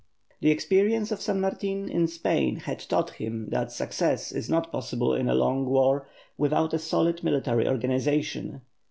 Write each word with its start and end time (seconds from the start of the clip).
The 0.39 0.49
experience 0.49 1.11
of 1.11 1.21
San 1.21 1.41
Martin 1.41 1.87
in 1.87 2.07
Spain 2.07 2.55
had 2.55 2.79
taught 2.79 3.11
him 3.11 3.49
that 3.51 3.71
success 3.71 4.31
is 4.31 4.49
not 4.49 4.71
possible 4.71 5.13
in 5.13 5.29
a 5.29 5.35
long 5.35 5.67
war 5.67 6.07
without 6.39 6.73
a 6.73 6.79
solid 6.79 7.23
military 7.23 7.67
organization. 7.67 8.61